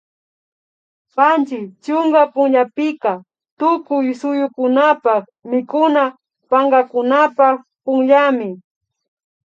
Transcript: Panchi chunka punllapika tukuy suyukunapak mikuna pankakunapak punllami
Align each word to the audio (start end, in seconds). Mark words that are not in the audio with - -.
Panchi 1.15 1.59
chunka 1.83 2.21
punllapika 2.33 3.11
tukuy 3.59 4.07
suyukunapak 4.19 5.23
mikuna 5.49 6.03
pankakunapak 6.49 7.55
punllami 7.83 8.49